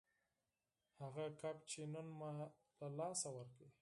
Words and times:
هغه 1.01 1.25
کب 1.41 1.55
چې 1.69 1.81
نن 1.93 2.07
مو 2.17 2.29
له 2.79 2.87
لاسه 2.99 3.29
ورکړ 3.37 3.67